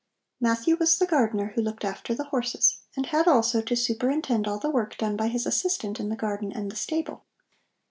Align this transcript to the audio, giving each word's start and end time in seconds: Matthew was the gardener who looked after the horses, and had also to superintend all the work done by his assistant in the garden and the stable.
Matthew 0.39 0.77
was 0.77 0.97
the 0.97 1.05
gardener 1.05 1.51
who 1.53 1.61
looked 1.61 1.85
after 1.85 2.15
the 2.15 2.23
horses, 2.23 2.77
and 2.95 3.05
had 3.05 3.27
also 3.27 3.61
to 3.61 3.75
superintend 3.75 4.47
all 4.47 4.57
the 4.57 4.67
work 4.71 4.97
done 4.97 5.15
by 5.15 5.27
his 5.27 5.45
assistant 5.45 5.99
in 5.99 6.09
the 6.09 6.15
garden 6.15 6.51
and 6.51 6.71
the 6.71 6.75
stable. 6.75 7.23